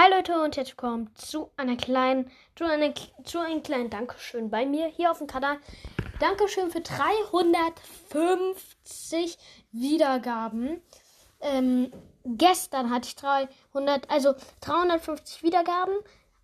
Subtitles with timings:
[0.00, 4.64] Hi Leute und herzlich willkommen zu einer kleinen, zu, einer, zu einem kleinen Dankeschön bei
[4.64, 5.58] mir hier auf dem Kanal.
[6.18, 9.36] Dankeschön für 350
[9.72, 10.80] Wiedergaben.
[11.42, 11.92] Ähm,
[12.24, 14.32] gestern hatte ich 300, also
[14.62, 15.92] 350 Wiedergaben,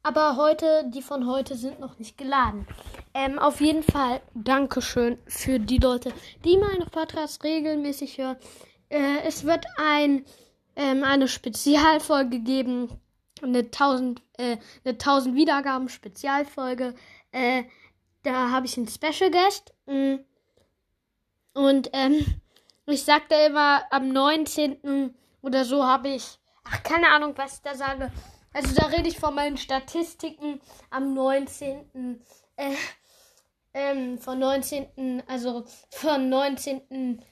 [0.03, 2.67] aber heute, die von heute sind noch nicht geladen.
[3.15, 6.13] Ähm, auf jeden Fall Dankeschön für die Leute,
[6.45, 8.37] die meine Podcasts regelmäßig hören.
[8.91, 10.27] Äh, es wird ein,
[10.77, 13.01] ähm, eine Spezialfolge geben
[13.43, 16.95] eine 1000, äh, eine 1000 Wiedergaben Spezialfolge.
[17.33, 17.65] Äh,
[18.23, 19.75] da habe ich einen Special Guest.
[19.87, 20.17] Mm.
[21.55, 22.25] Und ähm,
[22.87, 25.15] ich sagte immer, am 19.
[25.43, 28.11] oder so habe ich, ach, keine Ahnung, was ich da sage.
[28.53, 30.61] Also da rede ich von meinen Statistiken
[30.91, 32.21] am 19.
[32.57, 32.75] Äh,
[33.75, 35.23] ähm, von 19.
[35.27, 37.23] Also von 19.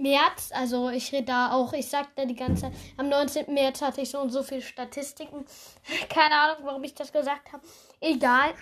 [0.00, 3.52] März, also ich rede da auch, ich sagte die ganze Zeit, am 19.
[3.52, 5.44] März hatte ich so und so viele Statistiken.
[6.08, 7.62] Keine Ahnung, warum ich das gesagt habe.
[8.00, 8.54] Egal.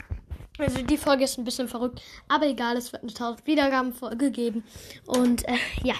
[0.58, 4.64] Also die Folge ist ein bisschen verrückt, aber egal, es wird eine 1000 Wiedergaben-Folge geben.
[5.06, 5.54] Und äh,
[5.84, 5.94] ja,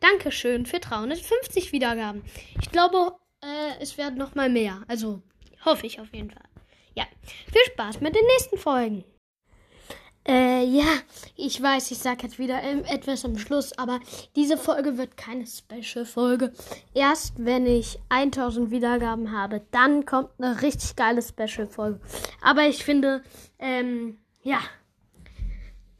[0.00, 2.22] Dankeschön für 350 Wiedergaben.
[2.60, 4.82] Ich glaube, äh, es werden noch mal mehr.
[4.88, 5.22] Also
[5.64, 6.44] hoffe ich auf jeden Fall.
[6.94, 7.04] Ja,
[7.50, 9.04] viel Spaß mit den nächsten Folgen.
[10.26, 10.86] Äh, ja,
[11.36, 14.00] ich weiß, ich sage jetzt wieder etwas am Schluss, aber
[14.36, 16.54] diese Folge wird keine Special-Folge.
[16.94, 22.00] Erst wenn ich 1000 Wiedergaben habe, dann kommt eine richtig geile Special-Folge.
[22.40, 23.22] Aber ich finde,
[23.58, 24.60] ähm, ja,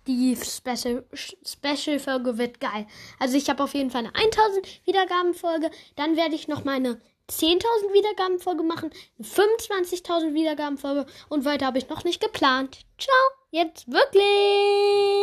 [0.07, 2.87] die Special-Folge wird geil.
[3.19, 5.71] Also ich habe auf jeden Fall eine 1000 Wiedergaben-Folge.
[5.97, 6.99] Dann werde ich noch meine
[7.31, 12.81] 10.000 Wiedergaben-Folge machen, eine 25.000 Wiedergaben-Folge und weiter habe ich noch nicht geplant.
[12.99, 13.15] Ciao!
[13.51, 15.14] Jetzt wirklich!